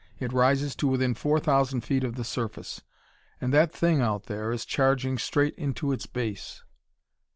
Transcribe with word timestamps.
It 0.17 0.33
rises 0.33 0.75
to 0.77 0.87
within 0.87 1.13
four 1.13 1.39
thousand 1.39 1.81
feet 1.81 2.03
of 2.03 2.15
the 2.15 2.23
surface. 2.23 2.81
And 3.39 3.53
that 3.53 3.71
thing 3.71 4.01
out 4.01 4.23
there 4.23 4.51
is 4.51 4.65
charging 4.65 5.19
straight 5.19 5.53
into 5.59 5.91
its 5.91 6.07
base!" 6.07 6.63